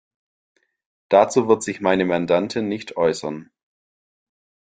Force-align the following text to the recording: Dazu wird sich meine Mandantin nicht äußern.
Dazu 1.09 1.47
wird 1.47 1.61
sich 1.61 1.79
meine 1.79 2.05
Mandantin 2.05 2.67
nicht 2.67 2.97
äußern. 2.97 3.51